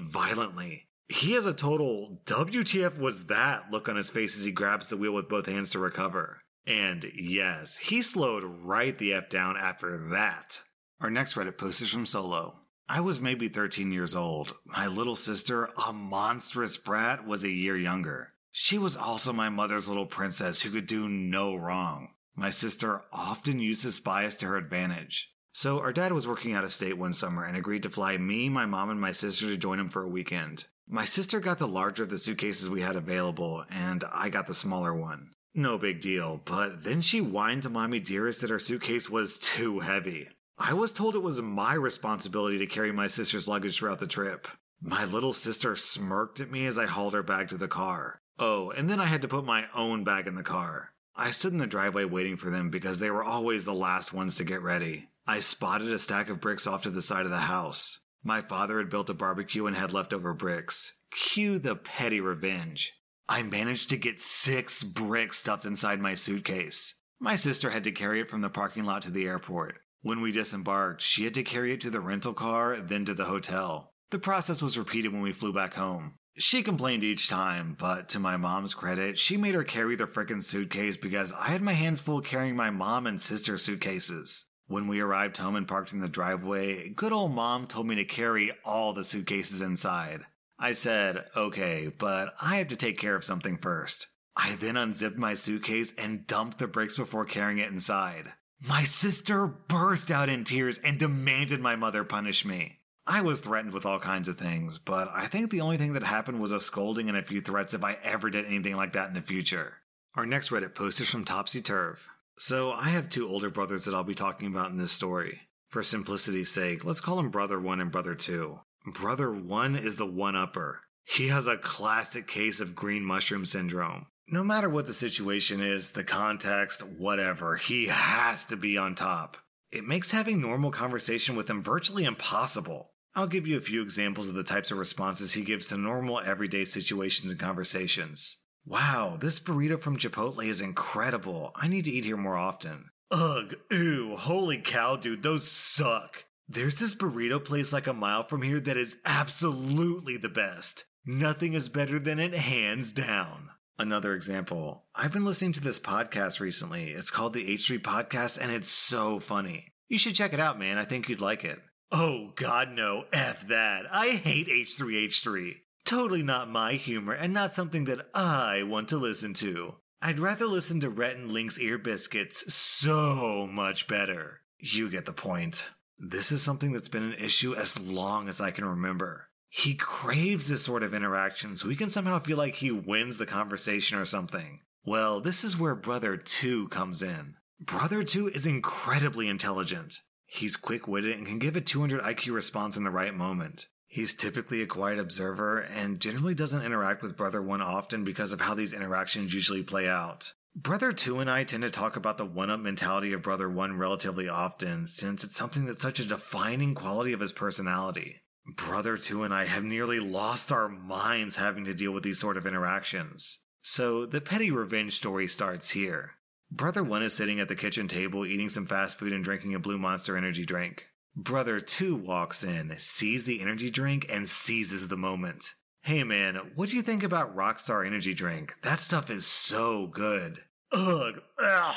violently. 0.00 0.88
He 1.08 1.34
has 1.34 1.46
a 1.46 1.54
total 1.54 2.18
WTF 2.26 2.98
was 2.98 3.26
that 3.26 3.70
look 3.70 3.88
on 3.88 3.94
his 3.94 4.10
face 4.10 4.36
as 4.36 4.44
he 4.44 4.50
grabs 4.50 4.88
the 4.88 4.96
wheel 4.96 5.12
with 5.12 5.28
both 5.28 5.46
hands 5.46 5.70
to 5.70 5.78
recover. 5.78 6.40
And 6.66 7.04
yes, 7.14 7.76
he 7.76 8.02
slowed 8.02 8.42
right 8.44 8.98
the 8.98 9.14
F 9.14 9.30
down 9.30 9.56
after 9.56 9.96
that. 10.10 10.60
Our 11.00 11.10
next 11.10 11.34
Reddit 11.34 11.56
post 11.56 11.80
is 11.80 11.90
from 11.90 12.06
Solo. 12.06 12.56
I 12.88 13.00
was 13.02 13.20
maybe 13.20 13.48
13 13.48 13.92
years 13.92 14.16
old. 14.16 14.56
My 14.64 14.88
little 14.88 15.14
sister, 15.14 15.70
a 15.86 15.92
monstrous 15.92 16.76
brat, 16.76 17.24
was 17.24 17.44
a 17.44 17.50
year 17.50 17.76
younger. 17.76 18.32
She 18.50 18.78
was 18.78 18.96
also 18.96 19.32
my 19.32 19.48
mother's 19.48 19.86
little 19.86 20.06
princess 20.06 20.60
who 20.60 20.70
could 20.70 20.86
do 20.86 21.08
no 21.08 21.54
wrong. 21.54 22.08
My 22.34 22.50
sister 22.50 23.02
often 23.12 23.60
used 23.60 23.84
this 23.84 24.00
bias 24.00 24.34
to 24.38 24.46
her 24.46 24.56
advantage. 24.56 25.30
So, 25.52 25.78
our 25.78 25.92
dad 25.92 26.12
was 26.12 26.26
working 26.26 26.52
out 26.52 26.64
of 26.64 26.74
state 26.74 26.98
one 26.98 27.12
summer 27.12 27.44
and 27.44 27.56
agreed 27.56 27.84
to 27.84 27.90
fly 27.90 28.16
me, 28.16 28.48
my 28.48 28.66
mom, 28.66 28.90
and 28.90 29.00
my 29.00 29.12
sister 29.12 29.46
to 29.46 29.56
join 29.56 29.78
him 29.78 29.88
for 29.88 30.02
a 30.02 30.08
weekend. 30.08 30.66
My 30.88 31.04
sister 31.04 31.38
got 31.38 31.58
the 31.58 31.68
larger 31.68 32.02
of 32.02 32.10
the 32.10 32.18
suitcases 32.18 32.68
we 32.68 32.80
had 32.80 32.96
available, 32.96 33.64
and 33.70 34.02
I 34.12 34.30
got 34.30 34.48
the 34.48 34.54
smaller 34.54 34.92
one. 34.92 35.30
No 35.54 35.78
big 35.78 36.00
deal, 36.00 36.40
but 36.44 36.82
then 36.82 37.02
she 37.02 37.18
whined 37.18 37.62
to 37.62 37.70
Mommy 37.70 38.00
Dearest 38.00 38.40
that 38.40 38.50
her 38.50 38.58
suitcase 38.58 39.08
was 39.08 39.38
too 39.38 39.78
heavy. 39.80 40.28
I 40.60 40.72
was 40.72 40.90
told 40.90 41.14
it 41.14 41.22
was 41.22 41.40
my 41.40 41.74
responsibility 41.74 42.58
to 42.58 42.66
carry 42.66 42.90
my 42.90 43.06
sister's 43.06 43.46
luggage 43.46 43.78
throughout 43.78 44.00
the 44.00 44.06
trip. 44.08 44.48
My 44.80 45.04
little 45.04 45.32
sister 45.32 45.76
smirked 45.76 46.40
at 46.40 46.50
me 46.50 46.66
as 46.66 46.78
I 46.78 46.86
hauled 46.86 47.14
her 47.14 47.22
bag 47.22 47.48
to 47.48 47.56
the 47.56 47.68
car. 47.68 48.20
Oh, 48.38 48.70
and 48.70 48.90
then 48.90 49.00
I 49.00 49.06
had 49.06 49.22
to 49.22 49.28
put 49.28 49.44
my 49.44 49.66
own 49.74 50.04
bag 50.04 50.26
in 50.26 50.34
the 50.34 50.42
car. 50.42 50.92
I 51.16 51.30
stood 51.30 51.52
in 51.52 51.58
the 51.58 51.66
driveway 51.66 52.04
waiting 52.04 52.36
for 52.36 52.50
them 52.50 52.70
because 52.70 52.98
they 52.98 53.10
were 53.10 53.24
always 53.24 53.64
the 53.64 53.74
last 53.74 54.12
ones 54.12 54.36
to 54.36 54.44
get 54.44 54.62
ready. 54.62 55.08
I 55.26 55.40
spotted 55.40 55.92
a 55.92 55.98
stack 55.98 56.28
of 56.28 56.40
bricks 56.40 56.66
off 56.66 56.82
to 56.82 56.90
the 56.90 57.02
side 57.02 57.24
of 57.24 57.30
the 57.30 57.38
house. 57.38 57.98
My 58.24 58.40
father 58.40 58.78
had 58.78 58.90
built 58.90 59.10
a 59.10 59.14
barbecue 59.14 59.66
and 59.66 59.76
had 59.76 59.92
leftover 59.92 60.34
bricks. 60.34 60.94
Cue 61.10 61.58
the 61.58 61.76
petty 61.76 62.20
revenge. 62.20 62.94
I 63.28 63.42
managed 63.42 63.90
to 63.90 63.96
get 63.96 64.20
six 64.20 64.82
bricks 64.82 65.38
stuffed 65.38 65.66
inside 65.66 66.00
my 66.00 66.14
suitcase. 66.14 66.94
My 67.20 67.36
sister 67.36 67.70
had 67.70 67.84
to 67.84 67.92
carry 67.92 68.20
it 68.20 68.28
from 68.28 68.40
the 68.40 68.48
parking 68.48 68.84
lot 68.84 69.02
to 69.02 69.10
the 69.10 69.26
airport. 69.26 69.78
When 70.08 70.22
we 70.22 70.32
disembarked, 70.32 71.02
she 71.02 71.24
had 71.24 71.34
to 71.34 71.42
carry 71.42 71.70
it 71.70 71.82
to 71.82 71.90
the 71.90 72.00
rental 72.00 72.32
car, 72.32 72.76
then 72.76 73.04
to 73.04 73.12
the 73.12 73.26
hotel. 73.26 73.92
The 74.08 74.18
process 74.18 74.62
was 74.62 74.78
repeated 74.78 75.12
when 75.12 75.20
we 75.20 75.34
flew 75.34 75.52
back 75.52 75.74
home. 75.74 76.14
She 76.38 76.62
complained 76.62 77.04
each 77.04 77.28
time, 77.28 77.76
but 77.78 78.08
to 78.08 78.18
my 78.18 78.38
mom's 78.38 78.72
credit, 78.72 79.18
she 79.18 79.36
made 79.36 79.54
her 79.54 79.64
carry 79.64 79.96
the 79.96 80.06
frickin' 80.06 80.42
suitcase 80.42 80.96
because 80.96 81.34
I 81.34 81.48
had 81.48 81.60
my 81.60 81.74
hands 81.74 82.00
full 82.00 82.22
carrying 82.22 82.56
my 82.56 82.70
mom 82.70 83.06
and 83.06 83.20
sister's 83.20 83.62
suitcases. 83.62 84.46
When 84.66 84.88
we 84.88 85.00
arrived 85.00 85.36
home 85.36 85.56
and 85.56 85.68
parked 85.68 85.92
in 85.92 86.00
the 86.00 86.08
driveway, 86.08 86.88
good 86.88 87.12
old 87.12 87.34
mom 87.34 87.66
told 87.66 87.86
me 87.86 87.96
to 87.96 88.06
carry 88.06 88.52
all 88.64 88.94
the 88.94 89.04
suitcases 89.04 89.60
inside. 89.60 90.22
I 90.58 90.72
said, 90.72 91.26
okay, 91.36 91.88
but 91.98 92.32
I 92.40 92.56
have 92.56 92.68
to 92.68 92.76
take 92.76 92.96
care 92.96 93.14
of 93.14 93.24
something 93.24 93.58
first. 93.58 94.06
I 94.34 94.54
then 94.54 94.78
unzipped 94.78 95.18
my 95.18 95.34
suitcase 95.34 95.92
and 95.98 96.26
dumped 96.26 96.58
the 96.58 96.66
bricks 96.66 96.96
before 96.96 97.26
carrying 97.26 97.58
it 97.58 97.70
inside. 97.70 98.32
My 98.60 98.82
sister 98.82 99.46
burst 99.46 100.10
out 100.10 100.28
in 100.28 100.42
tears 100.44 100.78
and 100.78 100.98
demanded 100.98 101.60
my 101.60 101.76
mother 101.76 102.02
punish 102.02 102.44
me. 102.44 102.80
I 103.06 103.20
was 103.20 103.40
threatened 103.40 103.72
with 103.72 103.86
all 103.86 104.00
kinds 104.00 104.28
of 104.28 104.36
things, 104.36 104.78
but 104.78 105.10
I 105.14 105.26
think 105.26 105.50
the 105.50 105.60
only 105.60 105.76
thing 105.76 105.92
that 105.92 106.02
happened 106.02 106.40
was 106.40 106.52
a 106.52 106.60
scolding 106.60 107.08
and 107.08 107.16
a 107.16 107.22
few 107.22 107.40
threats 107.40 107.72
if 107.72 107.84
I 107.84 107.98
ever 108.02 108.30
did 108.30 108.46
anything 108.46 108.76
like 108.76 108.92
that 108.94 109.08
in 109.08 109.14
the 109.14 109.22
future. 109.22 109.74
Our 110.14 110.26
next 110.26 110.50
Reddit 110.50 110.74
post 110.74 111.00
is 111.00 111.08
from 111.08 111.24
Topsy 111.24 111.62
Turv. 111.62 111.98
So, 112.38 112.72
I 112.72 112.88
have 112.90 113.08
two 113.08 113.28
older 113.28 113.50
brothers 113.50 113.84
that 113.84 113.94
I'll 113.94 114.04
be 114.04 114.14
talking 114.14 114.48
about 114.48 114.70
in 114.70 114.76
this 114.76 114.92
story. 114.92 115.42
For 115.68 115.82
simplicity's 115.82 116.50
sake, 116.50 116.84
let's 116.84 117.00
call 117.00 117.16
them 117.16 117.30
Brother 117.30 117.60
1 117.60 117.80
and 117.80 117.92
Brother 117.92 118.14
2. 118.14 118.58
Brother 118.86 119.32
1 119.32 119.76
is 119.76 119.96
the 119.96 120.06
one 120.06 120.36
upper. 120.36 120.80
He 121.04 121.28
has 121.28 121.46
a 121.46 121.56
classic 121.56 122.26
case 122.26 122.60
of 122.60 122.74
green 122.74 123.04
mushroom 123.04 123.46
syndrome. 123.46 124.06
No 124.30 124.44
matter 124.44 124.68
what 124.68 124.86
the 124.86 124.92
situation 124.92 125.62
is, 125.62 125.90
the 125.90 126.04
context, 126.04 126.82
whatever, 126.82 127.56
he 127.56 127.86
has 127.86 128.44
to 128.46 128.58
be 128.58 128.76
on 128.76 128.94
top. 128.94 129.38
It 129.72 129.84
makes 129.84 130.10
having 130.10 130.38
normal 130.38 130.70
conversation 130.70 131.34
with 131.34 131.48
him 131.48 131.62
virtually 131.62 132.04
impossible. 132.04 132.92
I'll 133.14 133.26
give 133.26 133.46
you 133.46 133.56
a 133.56 133.62
few 133.62 133.80
examples 133.80 134.28
of 134.28 134.34
the 134.34 134.44
types 134.44 134.70
of 134.70 134.76
responses 134.76 135.32
he 135.32 135.42
gives 135.44 135.68
to 135.68 135.78
normal 135.78 136.20
everyday 136.20 136.66
situations 136.66 137.30
and 137.30 137.40
conversations. 137.40 138.36
Wow, 138.66 139.16
this 139.18 139.40
burrito 139.40 139.80
from 139.80 139.96
Chipotle 139.96 140.44
is 140.44 140.60
incredible. 140.60 141.52
I 141.56 141.66
need 141.66 141.86
to 141.86 141.90
eat 141.90 142.04
here 142.04 142.18
more 142.18 142.36
often. 142.36 142.90
Ugh, 143.10 143.54
ew, 143.70 144.14
holy 144.16 144.58
cow, 144.58 144.96
dude, 144.96 145.22
those 145.22 145.50
suck. 145.50 146.24
There's 146.46 146.74
this 146.74 146.94
burrito 146.94 147.42
place 147.42 147.72
like 147.72 147.86
a 147.86 147.94
mile 147.94 148.24
from 148.24 148.42
here 148.42 148.60
that 148.60 148.76
is 148.76 148.98
absolutely 149.06 150.18
the 150.18 150.28
best. 150.28 150.84
Nothing 151.06 151.54
is 151.54 151.70
better 151.70 151.98
than 151.98 152.18
it, 152.18 152.34
hands 152.34 152.92
down. 152.92 153.48
Another 153.80 154.12
example. 154.14 154.86
I've 154.96 155.12
been 155.12 155.24
listening 155.24 155.52
to 155.52 155.60
this 155.60 155.78
podcast 155.78 156.40
recently. 156.40 156.90
It's 156.90 157.12
called 157.12 157.32
the 157.32 157.48
H3 157.48 157.78
Podcast, 157.78 158.36
and 158.36 158.50
it's 158.50 158.68
so 158.68 159.20
funny. 159.20 159.72
You 159.88 159.98
should 159.98 160.16
check 160.16 160.32
it 160.32 160.40
out, 160.40 160.58
man. 160.58 160.78
I 160.78 160.84
think 160.84 161.08
you'd 161.08 161.20
like 161.20 161.44
it. 161.44 161.60
Oh, 161.92 162.32
God, 162.34 162.70
no. 162.72 163.04
F 163.12 163.46
that. 163.46 163.84
I 163.92 164.08
hate 164.10 164.48
H3H3. 164.48 165.60
Totally 165.84 166.24
not 166.24 166.50
my 166.50 166.72
humor 166.72 167.12
and 167.12 167.32
not 167.32 167.54
something 167.54 167.84
that 167.84 168.08
I 168.14 168.64
want 168.64 168.88
to 168.88 168.98
listen 168.98 169.32
to. 169.34 169.76
I'd 170.02 170.18
rather 170.18 170.46
listen 170.46 170.80
to 170.80 170.90
Rhett 170.90 171.16
and 171.16 171.32
Link's 171.32 171.58
Ear 171.58 171.78
Biscuits 171.78 172.52
so 172.52 173.48
much 173.50 173.86
better. 173.86 174.40
You 174.58 174.90
get 174.90 175.06
the 175.06 175.12
point. 175.12 175.70
This 175.98 176.32
is 176.32 176.42
something 176.42 176.72
that's 176.72 176.88
been 176.88 177.04
an 177.04 177.14
issue 177.14 177.54
as 177.54 177.80
long 177.80 178.28
as 178.28 178.40
I 178.40 178.50
can 178.50 178.64
remember. 178.64 179.27
He 179.48 179.74
craves 179.74 180.48
this 180.48 180.64
sort 180.64 180.82
of 180.82 180.92
interaction 180.94 181.56
so 181.56 181.68
he 181.68 181.76
can 181.76 181.88
somehow 181.88 182.18
feel 182.18 182.36
like 182.36 182.56
he 182.56 182.70
wins 182.70 183.18
the 183.18 183.26
conversation 183.26 183.98
or 183.98 184.04
something. 184.04 184.60
Well, 184.84 185.20
this 185.20 185.42
is 185.42 185.58
where 185.58 185.74
Brother 185.74 186.16
2 186.16 186.68
comes 186.68 187.02
in. 187.02 187.36
Brother 187.60 188.02
2 188.02 188.28
is 188.28 188.46
incredibly 188.46 189.28
intelligent. 189.28 190.00
He's 190.26 190.56
quick 190.56 190.86
witted 190.86 191.16
and 191.16 191.26
can 191.26 191.38
give 191.38 191.56
a 191.56 191.60
200 191.60 192.02
IQ 192.02 192.34
response 192.34 192.76
in 192.76 192.84
the 192.84 192.90
right 192.90 193.14
moment. 193.14 193.66
He's 193.86 194.14
typically 194.14 194.60
a 194.60 194.66
quiet 194.66 194.98
observer 194.98 195.60
and 195.60 195.98
generally 195.98 196.34
doesn't 196.34 196.62
interact 196.62 197.02
with 197.02 197.16
Brother 197.16 197.42
1 197.42 197.62
often 197.62 198.04
because 198.04 198.32
of 198.32 198.42
how 198.42 198.54
these 198.54 198.74
interactions 198.74 199.32
usually 199.32 199.62
play 199.62 199.88
out. 199.88 200.34
Brother 200.54 200.92
2 200.92 201.20
and 201.20 201.30
I 201.30 201.44
tend 201.44 201.62
to 201.62 201.70
talk 201.70 201.96
about 201.96 202.18
the 202.18 202.26
one 202.26 202.50
up 202.50 202.60
mentality 202.60 203.12
of 203.12 203.22
Brother 203.22 203.48
1 203.48 203.78
relatively 203.78 204.28
often, 204.28 204.86
since 204.86 205.24
it's 205.24 205.36
something 205.36 205.64
that's 205.64 205.82
such 205.82 206.00
a 206.00 206.04
defining 206.04 206.74
quality 206.74 207.12
of 207.12 207.20
his 207.20 207.32
personality. 207.32 208.20
Brother 208.56 208.96
2 208.96 209.24
and 209.24 209.34
I 209.34 209.44
have 209.44 209.64
nearly 209.64 210.00
lost 210.00 210.50
our 210.50 210.68
minds 210.68 211.36
having 211.36 211.64
to 211.64 211.74
deal 211.74 211.92
with 211.92 212.02
these 212.02 212.18
sort 212.18 212.36
of 212.36 212.46
interactions. 212.46 213.38
So 213.62 214.06
the 214.06 214.20
petty 214.20 214.50
revenge 214.50 214.94
story 214.94 215.28
starts 215.28 215.70
here. 215.70 216.12
Brother 216.50 216.82
1 216.82 217.02
is 217.02 217.12
sitting 217.12 217.40
at 217.40 217.48
the 217.48 217.56
kitchen 217.56 217.88
table 217.88 218.24
eating 218.24 218.48
some 218.48 218.64
fast 218.64 218.98
food 218.98 219.12
and 219.12 219.22
drinking 219.22 219.54
a 219.54 219.58
Blue 219.58 219.78
Monster 219.78 220.16
energy 220.16 220.46
drink. 220.46 220.86
Brother 221.14 221.60
2 221.60 221.94
walks 221.96 222.42
in, 222.42 222.74
sees 222.78 223.26
the 223.26 223.40
energy 223.40 223.70
drink, 223.70 224.06
and 224.08 224.28
seizes 224.28 224.88
the 224.88 224.96
moment. 224.96 225.50
Hey 225.82 226.04
man, 226.04 226.52
what 226.54 226.68
do 226.68 226.76
you 226.76 226.82
think 226.82 227.02
about 227.02 227.34
Rockstar 227.34 227.86
Energy 227.86 228.12
Drink? 228.12 228.56
That 228.62 228.78
stuff 228.80 229.10
is 229.10 229.26
so 229.26 229.86
good. 229.86 230.42
Ugh, 230.70 231.20
ugh. 231.38 231.74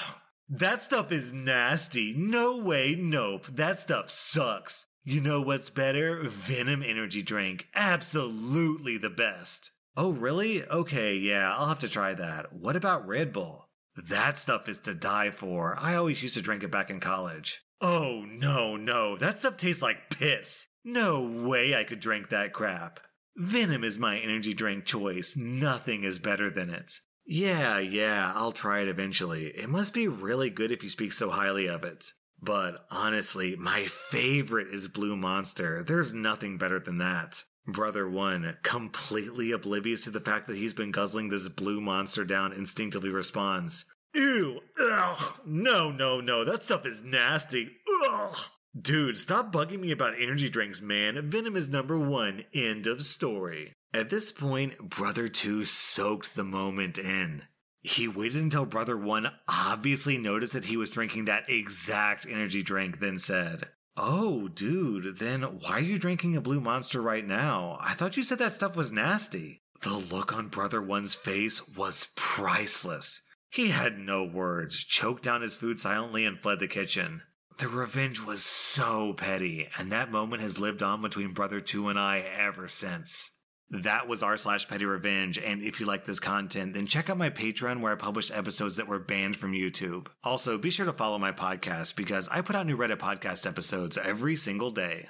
That 0.49 0.81
stuff 0.81 1.13
is 1.13 1.31
nasty. 1.31 2.13
No 2.15 2.57
way, 2.57 2.95
nope. 2.99 3.47
That 3.47 3.79
stuff 3.79 4.09
sucks. 4.09 4.85
You 5.03 5.19
know 5.19 5.41
what's 5.41 5.71
better? 5.71 6.21
Venom 6.25 6.83
Energy 6.83 7.23
Drink. 7.23 7.67
Absolutely 7.73 8.99
the 8.99 9.09
best. 9.09 9.71
Oh, 9.97 10.11
really? 10.11 10.63
Okay, 10.63 11.15
yeah, 11.15 11.55
I'll 11.55 11.69
have 11.69 11.79
to 11.79 11.89
try 11.89 12.13
that. 12.13 12.53
What 12.53 12.75
about 12.75 13.07
Red 13.07 13.33
Bull? 13.33 13.67
That 13.95 14.37
stuff 14.37 14.69
is 14.69 14.77
to 14.79 14.93
die 14.93 15.31
for. 15.31 15.75
I 15.79 15.95
always 15.95 16.21
used 16.21 16.35
to 16.35 16.41
drink 16.43 16.61
it 16.61 16.69
back 16.69 16.91
in 16.91 16.99
college. 16.99 17.63
Oh, 17.81 18.23
no, 18.27 18.75
no, 18.75 19.17
that 19.17 19.39
stuff 19.39 19.57
tastes 19.57 19.81
like 19.81 20.11
piss. 20.11 20.67
No 20.85 21.21
way 21.23 21.73
I 21.73 21.83
could 21.83 21.99
drink 21.99 22.29
that 22.29 22.53
crap. 22.53 22.99
Venom 23.35 23.83
is 23.83 23.97
my 23.97 24.19
energy 24.19 24.53
drink 24.53 24.85
choice. 24.85 25.35
Nothing 25.35 26.03
is 26.03 26.19
better 26.19 26.51
than 26.51 26.69
it. 26.69 26.93
Yeah, 27.25 27.79
yeah, 27.79 28.31
I'll 28.35 28.51
try 28.51 28.81
it 28.81 28.87
eventually. 28.87 29.47
It 29.47 29.67
must 29.67 29.95
be 29.95 30.07
really 30.07 30.51
good 30.51 30.71
if 30.71 30.83
you 30.83 30.89
speak 30.89 31.11
so 31.11 31.31
highly 31.31 31.67
of 31.67 31.83
it. 31.83 32.05
But 32.41 32.85
honestly, 32.89 33.55
my 33.55 33.85
favorite 33.85 34.73
is 34.73 34.87
Blue 34.87 35.15
Monster. 35.15 35.83
There's 35.83 36.13
nothing 36.13 36.57
better 36.57 36.79
than 36.79 36.97
that. 36.97 37.43
Brother 37.67 38.09
1, 38.09 38.57
completely 38.63 39.51
oblivious 39.51 40.03
to 40.05 40.11
the 40.11 40.19
fact 40.19 40.47
that 40.47 40.57
he's 40.57 40.73
been 40.73 40.91
guzzling 40.91 41.29
this 41.29 41.47
Blue 41.47 41.79
Monster 41.79 42.25
down, 42.25 42.51
instinctively 42.53 43.09
responds, 43.09 43.85
Ew, 44.15 44.59
ugh, 44.79 45.41
no, 45.45 45.91
no, 45.91 46.19
no, 46.19 46.43
that 46.43 46.63
stuff 46.63 46.85
is 46.85 47.03
nasty. 47.03 47.69
Ugh. 48.09 48.35
Dude, 48.79 49.17
stop 49.17 49.51
bugging 49.51 49.79
me 49.79 49.91
about 49.91 50.19
energy 50.19 50.49
drinks, 50.49 50.81
man. 50.81 51.29
Venom 51.29 51.55
is 51.55 51.69
number 51.69 51.99
one. 51.99 52.45
End 52.53 52.87
of 52.87 53.03
story. 53.03 53.73
At 53.93 54.09
this 54.09 54.31
point, 54.31 54.77
Brother 54.89 55.27
2 55.27 55.65
soaked 55.65 56.35
the 56.35 56.45
moment 56.45 56.97
in. 56.97 57.43
He 57.81 58.07
waited 58.07 58.41
until 58.41 58.65
Brother 58.65 58.95
1 58.95 59.31
obviously 59.47 60.17
noticed 60.17 60.53
that 60.53 60.65
he 60.65 60.77
was 60.77 60.91
drinking 60.91 61.25
that 61.25 61.49
exact 61.49 62.27
energy 62.27 62.61
drink, 62.61 62.99
then 62.99 63.17
said, 63.17 63.69
Oh, 63.97 64.47
dude, 64.47 65.17
then 65.17 65.41
why 65.41 65.71
are 65.71 65.79
you 65.79 65.99
drinking 65.99 66.37
a 66.37 66.41
blue 66.41 66.61
monster 66.61 67.01
right 67.01 67.25
now? 67.25 67.77
I 67.81 67.93
thought 67.93 68.17
you 68.17 68.23
said 68.23 68.37
that 68.37 68.53
stuff 68.53 68.75
was 68.75 68.91
nasty. 68.91 69.63
The 69.81 69.93
look 69.95 70.31
on 70.31 70.47
Brother 70.47 70.81
One's 70.81 71.15
face 71.15 71.67
was 71.67 72.09
priceless. 72.15 73.21
He 73.49 73.69
had 73.69 73.97
no 73.97 74.23
words, 74.23 74.83
choked 74.83 75.23
down 75.23 75.41
his 75.41 75.57
food 75.57 75.79
silently, 75.79 76.23
and 76.23 76.39
fled 76.39 76.59
the 76.59 76.67
kitchen. 76.67 77.23
The 77.57 77.67
revenge 77.67 78.21
was 78.21 78.43
so 78.43 79.13
petty, 79.13 79.67
and 79.77 79.91
that 79.91 80.11
moment 80.11 80.41
has 80.41 80.59
lived 80.59 80.81
on 80.81 81.01
between 81.01 81.33
Brother 81.33 81.59
2 81.59 81.89
and 81.89 81.99
I 81.99 82.19
ever 82.19 82.67
since. 82.67 83.31
That 83.71 84.09
was 84.09 84.21
r 84.21 84.35
slash 84.35 84.67
petty 84.67 84.83
revenge, 84.83 85.37
and 85.37 85.63
if 85.63 85.79
you 85.79 85.85
like 85.85 86.05
this 86.05 86.19
content, 86.19 86.73
then 86.73 86.87
check 86.87 87.09
out 87.09 87.17
my 87.17 87.29
Patreon 87.29 87.79
where 87.79 87.93
I 87.93 87.95
publish 87.95 88.29
episodes 88.29 88.75
that 88.75 88.89
were 88.89 88.99
banned 88.99 89.37
from 89.37 89.53
YouTube. 89.53 90.07
Also, 90.25 90.57
be 90.57 90.69
sure 90.69 90.85
to 90.85 90.91
follow 90.91 91.17
my 91.17 91.31
podcast 91.31 91.95
because 91.95 92.27
I 92.27 92.41
put 92.41 92.57
out 92.57 92.67
new 92.67 92.75
Reddit 92.75 92.97
podcast 92.97 93.47
episodes 93.47 93.97
every 93.97 94.35
single 94.35 94.71
day. 94.71 95.07